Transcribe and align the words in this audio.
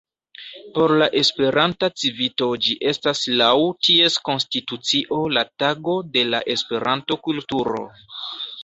Por 0.77 0.93
la 1.01 1.07
Esperanta 1.19 1.89
Civito 2.03 2.47
ĝi 2.69 2.75
estas 2.93 3.23
laŭ 3.43 3.53
ties 3.89 4.19
konstitucio 4.31 5.23
la 5.37 5.45
Tago 5.65 5.99
de 6.19 6.29
la 6.33 6.43
Esperanto-kulturo. 6.59 7.87